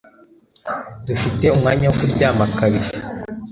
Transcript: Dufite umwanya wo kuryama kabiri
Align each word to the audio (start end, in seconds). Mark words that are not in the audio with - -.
Dufite 1.07 1.45
umwanya 1.55 1.83
wo 1.87 1.93
kuryama 1.99 2.45
kabiri 2.57 2.87